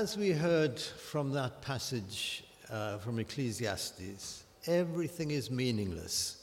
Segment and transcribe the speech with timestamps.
[0.00, 6.42] as we heard from that passage uh, from Ecclesiastes, everything is meaningless.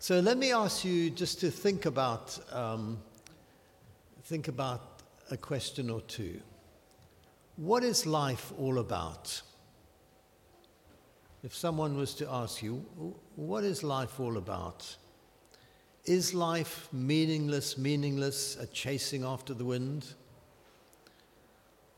[0.00, 2.98] So let me ask you just to think about, um,
[4.24, 6.40] think about a question or two.
[7.54, 9.40] What is life all about?
[11.44, 12.84] If someone was to ask you,
[13.36, 14.96] what is life all about?
[16.06, 20.06] Is life meaningless, meaningless, a chasing after the wind?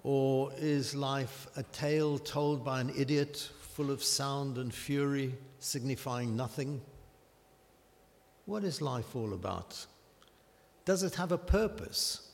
[0.04, 6.36] Or is life a tale told by an idiot full of sound and fury, signifying
[6.36, 6.80] nothing?
[8.46, 9.86] What is life all about?
[10.84, 12.32] Does it have a purpose?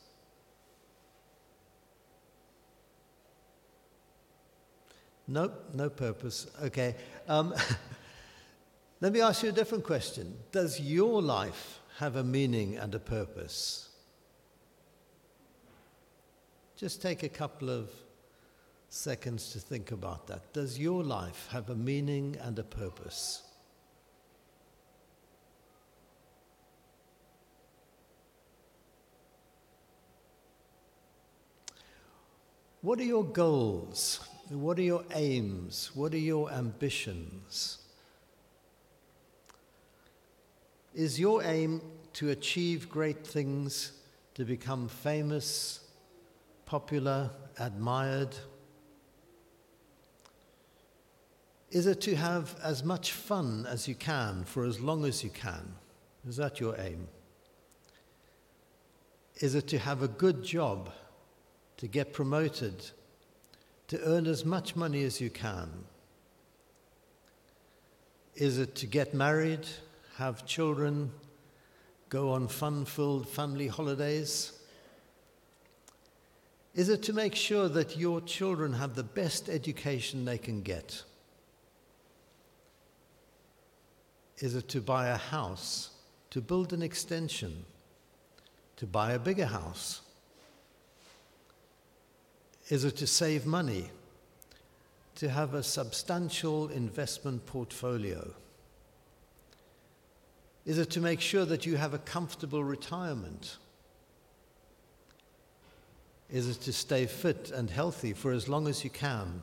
[5.27, 6.47] Nope, no purpose.
[6.63, 6.95] Okay.
[7.29, 7.55] Um,
[9.03, 10.35] let me ask you a different question.
[10.53, 13.88] Does your life have a meaning and a purpose?
[16.79, 17.91] Just take a couple of
[18.89, 20.53] seconds to think about that.
[20.53, 23.43] Does your life have a meaning and a purpose?
[32.81, 34.21] What are your goals?
[34.49, 35.91] What are your aims?
[35.95, 37.79] What are your ambitions?
[40.95, 43.95] Is your aim to achieve great things,
[44.35, 45.81] to become famous,
[46.69, 48.37] popular, admired?
[51.71, 55.31] Is it to have as much fun as you can for as long as you
[55.31, 55.77] can?
[56.29, 57.09] Is that your aim?
[59.37, 60.91] Is it to have a good job,
[61.79, 62.85] to get promoted,
[63.87, 65.71] to earn as much money as you can?
[68.35, 69.67] Is it to get married,
[70.17, 71.13] have children,
[72.11, 74.58] go on fun filled family holidays?
[76.79, 81.03] Is it to make sure that your children have the best education they can get?
[84.39, 85.91] Is it to buy a house,
[86.31, 87.65] to build an extension,
[88.77, 90.03] to buy a bigger house?
[92.69, 93.91] Is it to save money,
[95.17, 98.33] to have a substantial investment portfolio?
[100.65, 103.57] Is it to make sure that you have a comfortable retirement?
[106.31, 109.43] Is it to stay fit and healthy for as long as you can?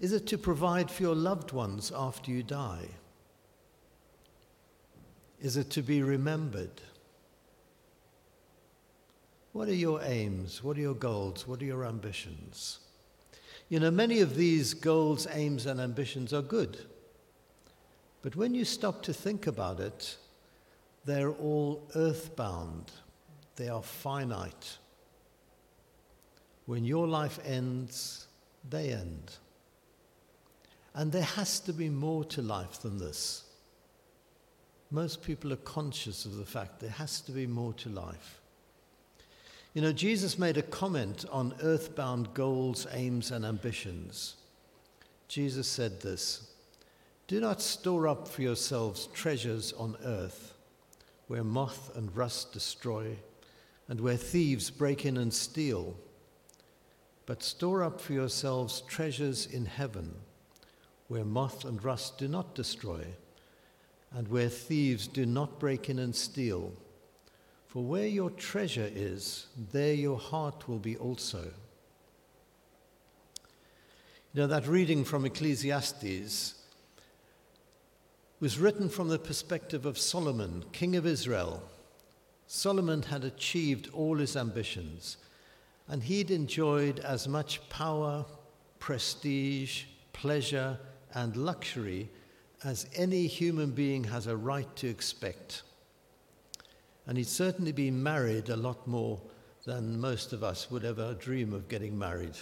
[0.00, 2.88] Is it to provide for your loved ones after you die?
[5.40, 6.80] Is it to be remembered?
[9.52, 10.64] What are your aims?
[10.64, 11.46] What are your goals?
[11.46, 12.80] What are your ambitions?
[13.68, 16.78] You know, many of these goals, aims, and ambitions are good.
[18.22, 20.16] But when you stop to think about it,
[21.04, 22.90] they're all earthbound
[23.56, 24.78] they are finite.
[26.66, 28.26] When your life ends,
[28.68, 29.36] they end.
[30.94, 33.44] And there has to be more to life than this.
[34.90, 38.40] Most people are conscious of the fact there has to be more to life.
[39.72, 44.34] You know, Jesus made a comment on earthbound goals, aims, and ambitions.
[45.28, 46.50] Jesus said this
[47.28, 50.54] Do not store up for yourselves treasures on earth
[51.28, 53.16] where moth and rust destroy
[53.90, 55.96] and where thieves break in and steal.
[57.26, 60.14] But store up for yourselves treasures in heaven,
[61.08, 63.04] where moth and rust do not destroy,
[64.12, 66.72] and where thieves do not break in and steal.
[67.66, 71.42] For where your treasure is, there your heart will be also.
[74.32, 76.54] You know, that reading from Ecclesiastes
[78.38, 81.64] was written from the perspective of Solomon, king of Israel
[82.52, 85.18] Solomon had achieved all his ambitions,
[85.86, 88.26] and he'd enjoyed as much power,
[88.80, 90.76] prestige, pleasure,
[91.14, 92.08] and luxury
[92.64, 95.62] as any human being has a right to expect.
[97.06, 99.20] And he'd certainly been married a lot more
[99.64, 102.36] than most of us would ever dream of getting married.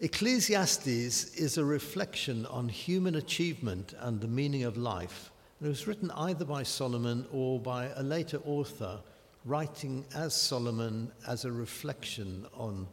[0.00, 5.30] Ecclesiastes is a reflection on human achievement and the meaning of life
[5.62, 8.98] it was written either by Solomon or by a later author,
[9.44, 12.88] writing as Solomon as a reflection on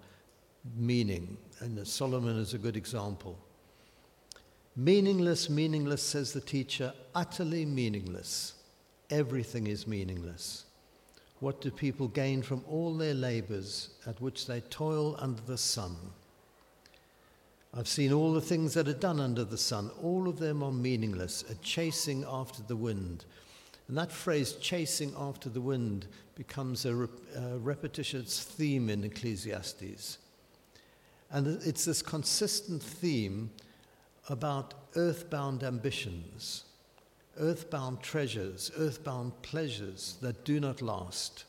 [0.77, 1.37] meaning.
[1.61, 3.39] And Solomon is a good example.
[4.75, 8.53] Meaningless, meaningless, says the teacher, utterly meaningless.
[9.09, 10.65] Everything is meaningless.
[11.39, 15.95] What do people gain from all their labors at which they toil under the sun?
[17.73, 19.91] I've seen all the things that are done under the sun.
[20.01, 23.25] All of them are meaningless, a chasing after the wind,
[23.89, 26.05] And that phrase, chasing after the wind,
[26.35, 30.19] becomes a, rep- a repetitious theme in Ecclesiastes.
[31.31, 33.49] And it's this consistent theme
[34.29, 36.65] about earthbound ambitions,
[37.39, 41.45] earthbound treasures, earthbound pleasures that do not last,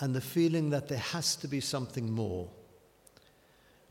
[0.00, 2.50] and the feeling that there has to be something more.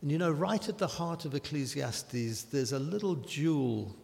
[0.02, 3.96] And you know, right at the heart of Ecclesiastes, there's a little jewel,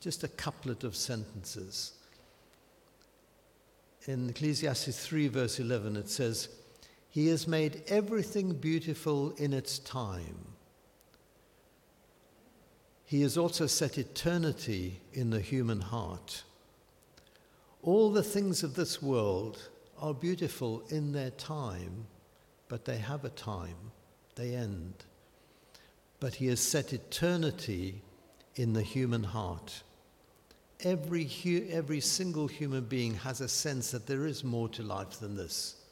[0.00, 1.92] just a couplet of sentences.
[4.06, 6.48] In Ecclesiastes 3, verse 11, it says,
[7.10, 10.46] He has made everything beautiful in its time.
[13.04, 16.44] He has also set eternity in the human heart.
[17.82, 19.68] All the things of this world
[20.00, 22.06] are beautiful in their time,
[22.68, 23.76] but they have a time,
[24.34, 25.04] they end
[26.22, 28.00] but he has set eternity
[28.54, 29.82] in the human heart.
[30.84, 35.18] Every, hu- every single human being has a sense that there is more to life
[35.18, 35.82] than this.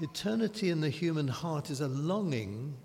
[0.00, 2.76] Eternity in the human heart is a longing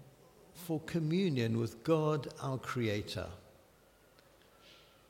[0.53, 3.27] for communion with God, our Creator.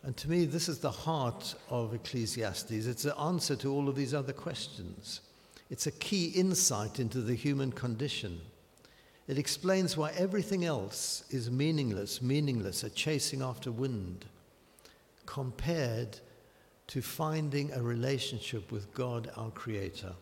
[0.01, 2.88] And to me, this is the heart of Ecclesiastes.
[2.88, 5.21] It's the answer to all of these other questions.
[5.69, 8.42] It's a key insight into the human condition.
[9.28, 14.25] It explains why everything else is meaningless, meaningless, a chasing after wind,
[15.25, 16.20] compared
[16.88, 20.14] to finding a relationship with God, our Creator.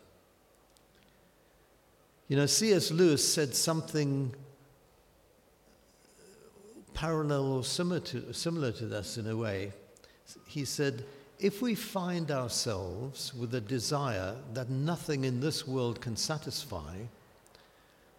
[2.28, 2.90] You know, C.S.
[2.92, 4.34] Lewis said something
[6.94, 9.72] parallel or similar to, similar to this in a way.
[10.46, 11.04] He said,
[11.40, 16.96] If we find ourselves with a desire that nothing in this world can satisfy,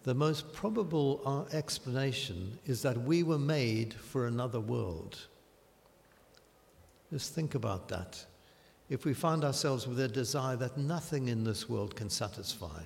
[0.04, 5.18] the most probable uh, explanation is that we were made for another world.
[7.12, 8.26] Just think about that.
[8.90, 12.82] If we find ourselves with a desire that nothing in this world can satisfy,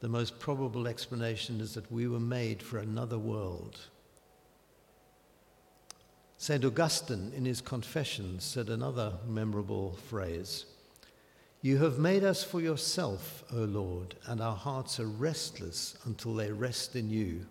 [0.00, 3.78] the most probable explanation is that we were made for another world.
[6.36, 6.64] St.
[6.64, 10.66] Augustine, in his Confessions, said another memorable phrase
[11.64, 16.50] you have made us for yourself, O Lord, and our hearts are restless until they
[16.50, 17.46] rest in you.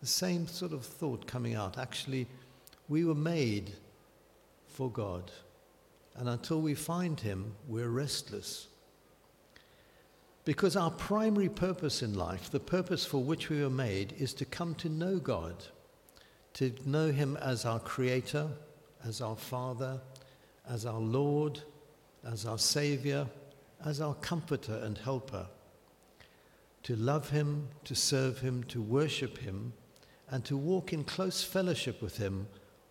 [0.00, 1.76] The same sort of thought coming out.
[1.76, 2.26] Actually,
[2.88, 3.74] we were made
[4.68, 5.30] for God,
[6.16, 8.68] and until we find Him, we're restless.
[10.46, 14.46] Because our primary purpose in life, the purpose for which we were made, is to
[14.46, 15.62] come to know God,
[16.54, 18.48] to know Him as our Creator,
[19.04, 20.00] as our Father,
[20.66, 21.60] as our Lord
[22.30, 23.26] as our Savior,
[23.84, 25.46] as our comforter and helper,
[26.82, 29.72] to love Him, to serve Him, to worship Him,
[30.30, 32.46] and to walk in close fellowship with Him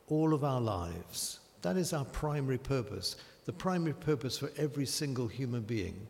[0.08, 1.40] all of our lives.
[1.62, 3.16] That is our primary purpose,
[3.46, 6.08] the primary purpose for every single human being.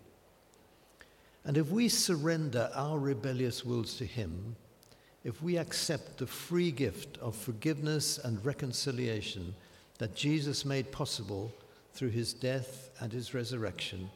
[1.44, 4.56] And if we surrender our rebellious wills to Him,
[5.24, 9.56] if we accept the free gift of forgiveness and reconciliation
[9.98, 11.51] that Jesus made possible
[11.95, 14.09] through his death and his resurrection,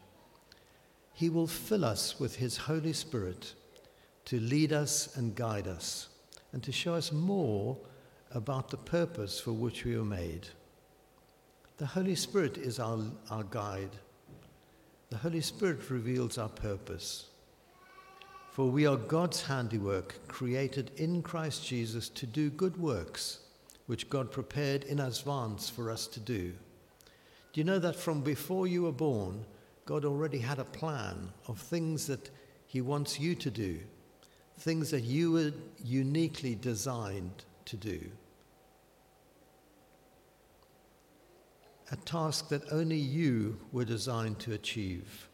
[1.13, 3.53] he will fill us with his Holy Spirit
[4.25, 6.09] to lead us and guide us
[6.51, 7.77] and to show us more
[8.31, 10.47] about the purpose for which we were made.
[11.77, 12.99] The Holy Spirit is our,
[13.31, 13.91] our guide.
[15.09, 17.27] The Holy Spirit reveals our purpose.
[18.51, 23.39] For we are God's handiwork, created in Christ Jesus to do good works,
[23.85, 26.53] which God prepared in advance for us to do.
[27.51, 29.45] Do you know that from before you were born,
[29.85, 32.29] God already had a plan of things that
[32.67, 33.79] He wants you to do,
[34.59, 35.51] things that you were
[35.83, 37.99] uniquely designed to do?
[41.91, 45.27] A task that only you were designed to achieve.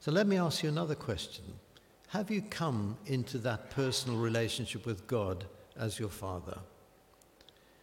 [0.00, 1.44] So let me ask you another question.
[2.08, 5.46] Have you come into that personal relationship with God
[5.78, 6.58] as your Father?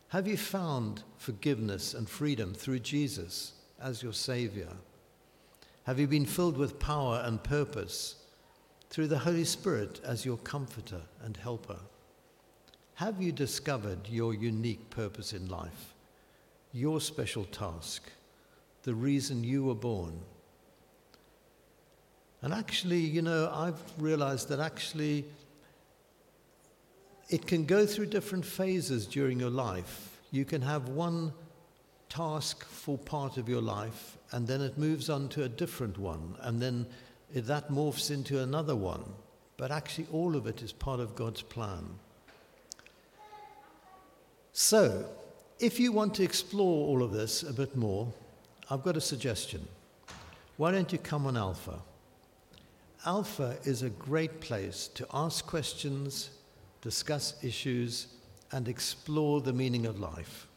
[0.10, 4.70] Have you found forgiveness and freedom through Jesus as your Savior?
[5.84, 8.16] Have you been filled with power and purpose
[8.90, 11.80] through the Holy Spirit as your comforter and helper?
[12.96, 15.94] Have you discovered your unique purpose in life,
[16.72, 18.10] your special task,
[18.84, 20.20] the reason you were born?
[22.42, 25.26] And actually, you know, I've realized that actually
[27.29, 30.17] it can go through different phases during your life.
[30.31, 31.34] You can have one
[32.10, 36.36] task for part of your life, and then it moves on to a different one,
[36.41, 36.86] and then
[37.34, 39.03] that morphs into another one.
[39.57, 41.84] But actually, all of it is part of God's plan.
[44.53, 45.05] So,
[45.60, 48.12] if you want to explore all of this a bit more,
[48.69, 49.67] I've got a suggestion.
[50.57, 51.79] Why don't you come on Alpha?
[53.05, 56.29] Alpha is a great place to ask questions,
[56.88, 58.08] discuss issues,
[58.53, 60.48] and explore the meaning of life.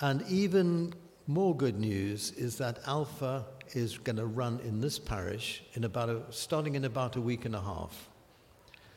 [0.00, 0.92] And even
[1.28, 6.08] more good news is that Alpha is going to run in this parish in about
[6.08, 8.08] a, starting in about a week and a half.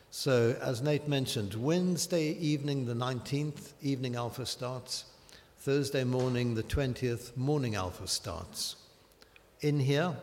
[0.10, 5.06] So, as Nate mentioned, Wednesday evening, the 19th, evening Alpha starts.
[5.60, 8.78] Thursday morning, the 20th, morning Alpha starts.
[9.62, 10.16] In here,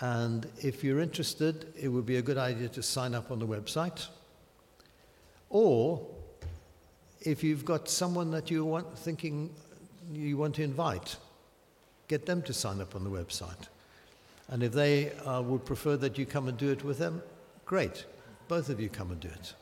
[0.00, 3.46] and if you're interested, it would be a good idea to sign up on the
[3.46, 4.08] website.
[5.52, 6.04] Or
[7.20, 9.54] if you've got someone that you want thinking
[10.12, 11.16] you want to invite,
[12.08, 13.68] get them to sign up on the website.
[14.48, 17.22] And if they uh, would prefer that you come and do it with them,
[17.66, 18.06] great.
[18.48, 19.54] Both of you come and do it.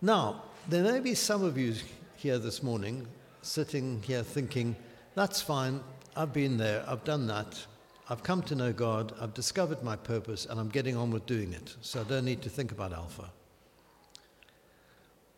[0.00, 1.74] Now, there may be some of you
[2.16, 3.06] here this morning
[3.42, 4.76] sitting here thinking,
[5.16, 5.80] that's fine,
[6.16, 7.66] I've been there, I've done that,
[8.08, 11.52] I've come to know God, I've discovered my purpose, and I'm getting on with doing
[11.52, 13.30] it, so I don't need to think about Alpha.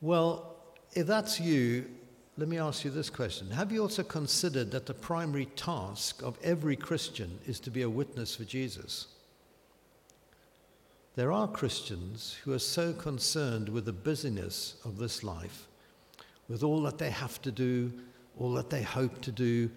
[0.04, 0.56] Well,
[0.92, 1.87] if that's you,
[2.37, 3.50] let me ask you this question.
[3.50, 7.88] Have you also considered that the primary task of every Christian is to be a
[7.88, 9.06] witness for Jesus?
[11.16, 15.68] There are Christians who are so concerned with the busyness of this life,
[16.50, 17.90] with all that they have to do,
[18.38, 19.70] all that they hope to do,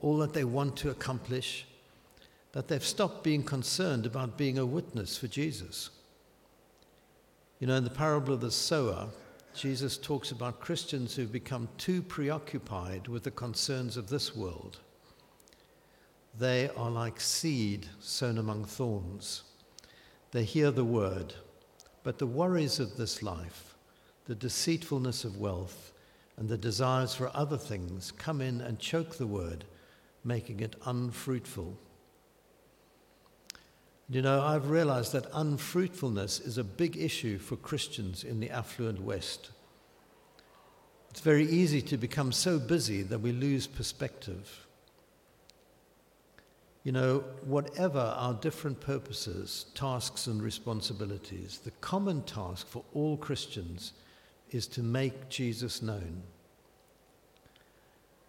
[0.00, 1.64] all that they want to accomplish,
[2.52, 5.88] that they've stopped being concerned about being a witness for Jesus.
[7.60, 9.08] You know, in the parable of the sower,
[9.54, 14.78] Jesus talks about Christians who've become too preoccupied with the concerns of this world.
[16.38, 19.42] They are like seed sown among thorns.
[20.30, 21.34] They hear the word,
[22.04, 23.74] but the worries of this life,
[24.26, 25.92] the deceitfulness of wealth,
[26.36, 29.64] and the desires for other things come in and choke the word,
[30.24, 31.76] making it unfruitful.
[34.12, 39.00] You know, I've realized that unfruitfulness is a big issue for Christians in the affluent
[39.00, 39.52] West.
[41.10, 44.66] It's very easy to become so busy that we lose perspective.
[46.82, 53.92] You know, whatever our different purposes, tasks, and responsibilities, the common task for all Christians
[54.50, 56.24] is to make Jesus known.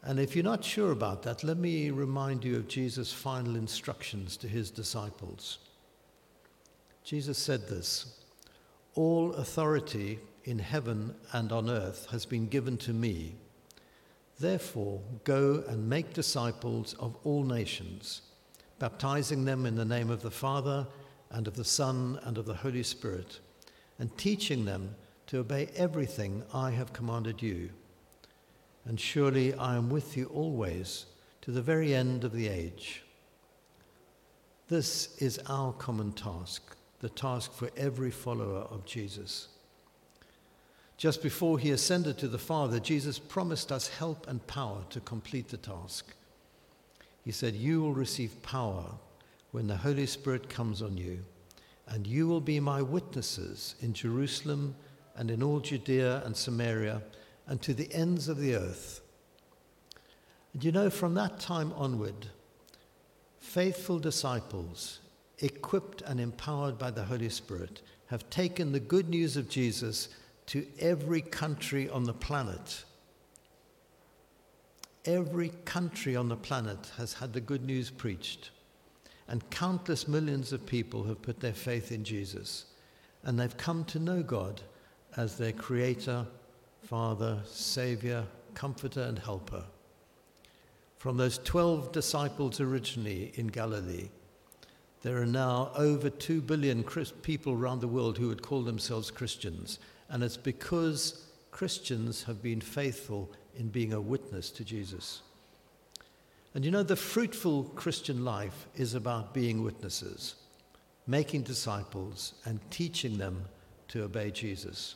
[0.03, 4.37] And if you're not sure about that, let me remind you of Jesus' final instructions
[4.37, 5.57] to his disciples.
[7.03, 8.19] Jesus said this
[8.95, 13.35] All authority in heaven and on earth has been given to me.
[14.39, 18.21] Therefore, go and make disciples of all nations,
[18.79, 20.87] baptizing them in the name of the Father
[21.29, 23.39] and of the Son and of the Holy Spirit,
[23.99, 24.95] and teaching them
[25.27, 27.69] to obey everything I have commanded you.
[28.85, 31.05] And surely I am with you always
[31.41, 33.03] to the very end of the age.
[34.67, 39.49] This is our common task the task for every follower of Jesus.
[40.97, 45.47] Just before he ascended to the Father, Jesus promised us help and power to complete
[45.47, 46.13] the task.
[47.25, 48.85] He said, You will receive power
[49.51, 51.19] when the Holy Spirit comes on you,
[51.87, 54.75] and you will be my witnesses in Jerusalem
[55.15, 57.01] and in all Judea and Samaria
[57.47, 59.01] and to the ends of the earth.
[60.53, 62.27] And you know, from that time onward,
[63.39, 65.00] faithful disciples
[65.41, 70.09] equipped and empowered by the Holy Spirit, have taken the good news of Jesus
[70.47, 72.83] to every country on the planet.
[75.05, 78.51] Every country on the planet has had the good news preached,
[79.27, 82.65] and countless millions of people have put their faith in Jesus,
[83.23, 84.61] and they've come to know God
[85.17, 86.25] as their Creator,
[86.83, 89.63] Father, Savior, Comforter, and Helper.
[90.97, 94.09] From those 12 disciples originally in Galilee,
[95.01, 96.83] there are now over 2 billion
[97.23, 99.79] people around the world who would call themselves Christians.
[100.09, 105.21] And it's because Christians have been faithful in being a witness to Jesus.
[106.53, 110.35] And you know, the fruitful Christian life is about being witnesses,
[111.07, 113.45] making disciples, and teaching them
[113.87, 114.95] to obey Jesus.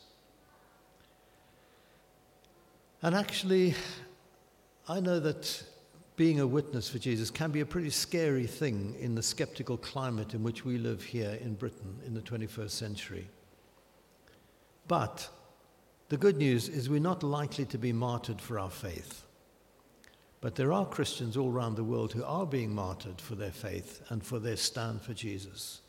[3.01, 3.73] And actually,
[4.87, 5.63] I know that
[6.15, 10.33] being a witness for Jesus can be a pretty scary thing in the skeptical climate
[10.33, 13.27] in which we live here in Britain in the 21st century.
[14.87, 15.27] But
[16.09, 19.23] the good news is we're not likely to be martyred for our faith.
[20.39, 24.01] But there are Christians all around the world who are being martyred for their faith
[24.09, 25.81] and for their stand for Jesus.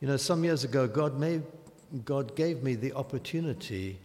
[0.00, 1.14] You know, some years ago, God
[2.04, 3.98] God gave me the opportunity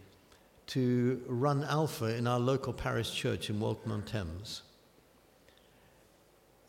[0.68, 4.62] to run Alpha in our local parish church in Walton on Thames.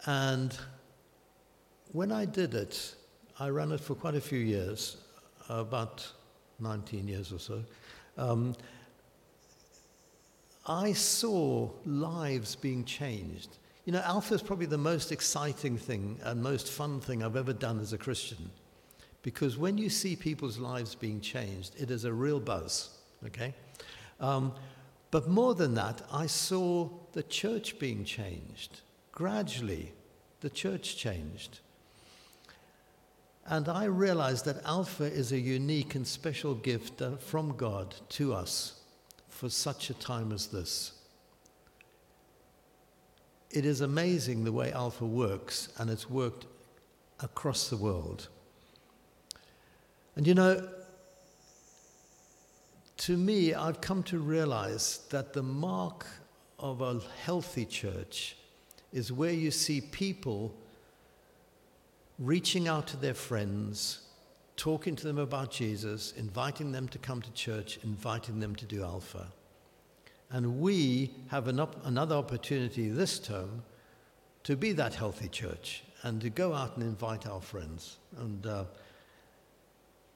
[0.05, 0.57] And
[1.91, 2.95] when I did it,
[3.39, 4.97] I ran it for quite a few years,
[5.49, 6.07] about
[6.59, 7.63] 19 years or so.
[8.17, 8.55] Um,
[10.65, 13.57] I saw lives being changed.
[13.85, 17.53] You know, Alpha is probably the most exciting thing and most fun thing I've ever
[17.53, 18.49] done as a Christian.
[19.21, 22.89] Because when you see people's lives being changed, it is a real buzz,
[23.25, 23.53] okay?
[24.19, 24.53] Um,
[25.11, 28.81] but more than that, I saw the church being changed.
[29.11, 29.93] Gradually,
[30.41, 31.59] the church changed.
[33.45, 38.33] And I realized that Alpha is a unique and special gift uh, from God to
[38.33, 38.81] us
[39.29, 40.91] for such a time as this.
[43.49, 46.45] It is amazing the way Alpha works, and it's worked
[47.21, 48.27] across the world.
[50.17, 50.67] And you know,
[52.97, 56.05] to me, I've come to realize that the mark
[56.59, 58.35] of a healthy church
[58.91, 60.53] is where you see people
[62.17, 63.99] reaching out to their friends,
[64.55, 68.83] talking to them about Jesus, inviting them to come to church, inviting them to do
[68.83, 69.27] Alpha.
[70.31, 73.63] And we have an op- another opportunity this term
[74.43, 78.63] to be that healthy church and to go out and invite our friends and uh,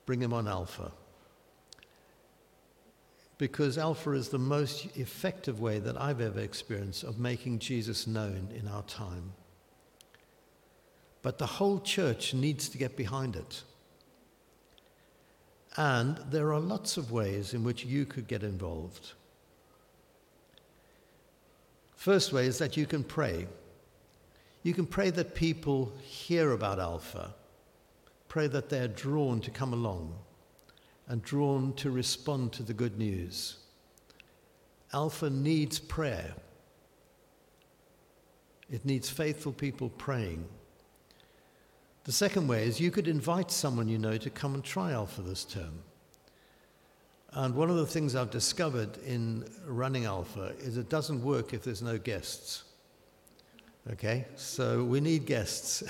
[0.05, 0.91] bring them on Alpha.
[3.41, 8.49] Because Alpha is the most effective way that I've ever experienced of making Jesus known
[8.55, 9.33] in our time.
[11.23, 13.63] But the whole church needs to get behind it.
[15.75, 19.13] And there are lots of ways in which you could get involved.
[21.95, 23.47] First way is that you can pray.
[24.61, 27.33] You can pray that people hear about Alpha,
[28.29, 30.13] pray that they're drawn to come along
[31.07, 33.57] and drawn to respond to the good news.
[34.93, 36.33] Alpha needs prayer.
[38.69, 40.45] It needs faithful people praying.
[42.03, 45.21] The second way is you could invite someone you know to come and try Alpha
[45.21, 45.83] this term.
[47.33, 51.63] And one of the things I've discovered in running Alpha is it doesn't work if
[51.63, 52.63] there's no guests.
[53.91, 54.25] Okay?
[54.35, 55.83] So we need guests.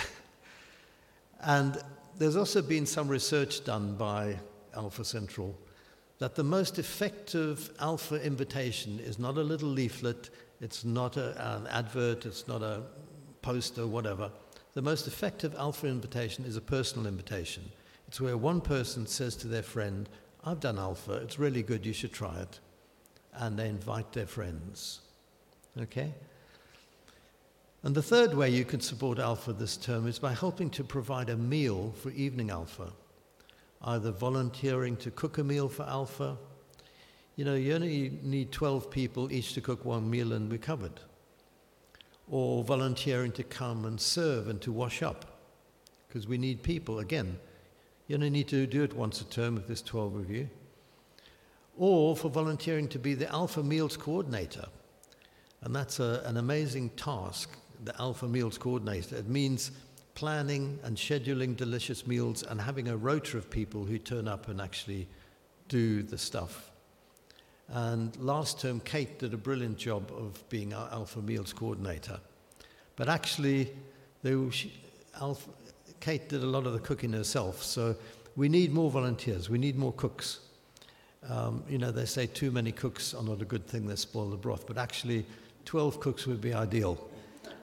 [1.42, 1.82] and
[2.18, 4.38] there's also been some research done by
[4.76, 5.58] Alpha Central
[6.20, 10.30] that the most effective Alpha invitation is not a little leaflet,
[10.60, 12.84] it's not a, an advert, it's not a
[13.42, 14.30] poster, whatever
[14.74, 17.64] the most effective alpha invitation is a personal invitation.
[18.08, 20.08] It's where one person says to their friend,
[20.46, 22.60] I've done alpha, it's really good, you should try it.
[23.34, 25.02] And they invite their friends.
[25.80, 26.14] Okay?
[27.84, 31.30] And the third way you can support Alpha this term is by helping to provide
[31.30, 32.92] a meal for evening Alpha,
[33.84, 36.38] either volunteering to cook a meal for Alpha.
[37.36, 41.00] You know, you only need 12 people each to cook one meal and we're covered
[42.32, 45.26] or volunteering to come and serve and to wash up.
[46.08, 47.00] Because we need people.
[47.00, 47.38] Again,
[48.08, 50.50] you only need to do it once a term if there's 12 of you.
[51.78, 54.66] Or for volunteering to be the Alpha Meals Coordinator.
[55.62, 59.18] And that's a, an amazing task, the Alpha Meals Coordinator.
[59.18, 59.72] It means
[60.14, 64.62] planning and scheduling delicious meals and having a rota of people who turn up and
[64.62, 65.08] actually
[65.68, 66.72] do the stuff
[67.72, 72.20] and last term, Kate did a brilliant job of being our Alpha Meals coordinator.
[72.98, 73.72] But actually,
[74.24, 74.74] she,
[75.20, 75.50] Alpha,
[76.02, 77.64] Kate did a lot of the cooking herself.
[77.64, 77.96] So
[78.36, 79.50] we need more volunteers.
[79.50, 80.42] We need more cooks.
[81.30, 84.30] Um, you know, they say too many cooks are not a good thing, they spoil
[84.30, 84.68] the broth.
[84.68, 85.26] But actually,
[85.64, 86.98] 12 cooks would be ideal.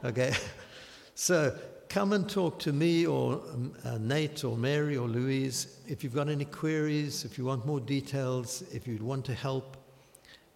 [0.04, 0.32] Okay?
[1.14, 1.54] so
[1.88, 6.14] come and talk to me or um, uh, Nate or Mary or Louise if you've
[6.14, 9.77] got any queries, if you want more details, if you'd want to help.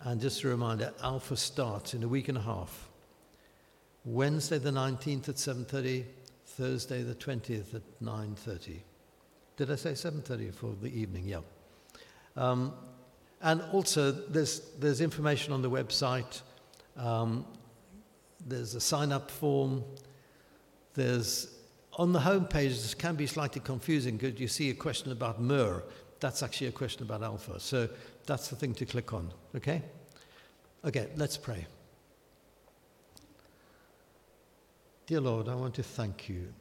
[0.01, 2.88] And just a reminder, Alpha starts in a week and a half.
[4.05, 6.05] Wednesday the 19th at 7.30,
[6.45, 8.81] Thursday the 20th at 9.30.
[9.57, 11.29] Did I say 7.30 for the evening?
[11.29, 11.40] Yeah.
[12.37, 12.73] Um,
[13.40, 16.42] and also, there's, there's information on the website.
[16.97, 17.47] Um,
[18.47, 19.85] there's a sign-up form.
[20.94, 21.55] There's,
[21.94, 25.83] on the homepage, this can be slightly confusing because you see a question about myrrh.
[26.20, 27.59] That's actually a question about alpha.
[27.59, 27.88] So
[28.26, 29.33] that's the thing to click on.
[29.57, 29.83] Okay?
[30.85, 31.66] Okay, let's pray.
[35.07, 36.52] Dear Lord, I want to thank you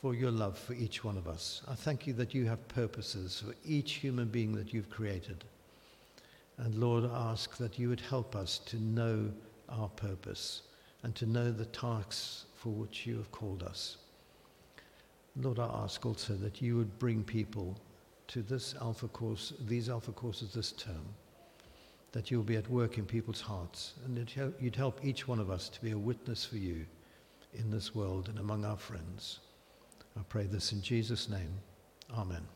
[0.00, 1.62] for your love for each one of us.
[1.68, 5.44] I thank you that you have purposes for each human being that you've created.
[6.58, 9.30] And Lord, I ask that you would help us to know
[9.68, 10.62] our purpose
[11.02, 13.96] and to know the tasks for which you have called us.
[15.34, 17.76] Lord, I ask also that you would bring people
[18.28, 21.04] to this Alpha course, these Alpha courses this term,
[22.12, 25.50] that you'll be at work in people's hearts and that you'd help each one of
[25.50, 26.86] us to be a witness for you
[27.54, 29.40] in this world and among our friends.
[30.16, 31.54] I pray this in Jesus' name.
[32.16, 32.46] Amen.